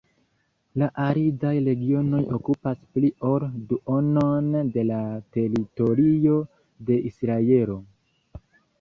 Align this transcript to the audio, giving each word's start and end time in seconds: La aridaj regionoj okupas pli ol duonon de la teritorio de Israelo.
La 0.83 0.87
aridaj 1.03 1.51
regionoj 1.67 2.21
okupas 2.39 2.81
pli 2.97 3.13
ol 3.33 3.47
duonon 3.75 4.51
de 4.79 4.89
la 4.91 5.01
teritorio 5.39 6.43
de 6.91 7.03
Israelo. 7.15 7.83